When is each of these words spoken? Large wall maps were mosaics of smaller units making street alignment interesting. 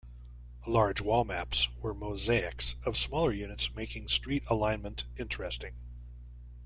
Large 0.65 1.01
wall 1.01 1.23
maps 1.25 1.69
were 1.79 1.93
mosaics 1.93 2.75
of 2.87 2.97
smaller 2.97 3.31
units 3.31 3.75
making 3.75 4.07
street 4.07 4.43
alignment 4.49 5.03
interesting. 5.15 5.75